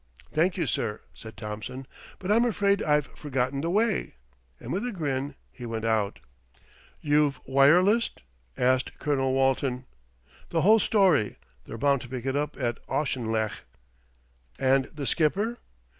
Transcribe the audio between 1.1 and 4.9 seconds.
said Thompson; "but I'm afraid I've forgotten the way," and with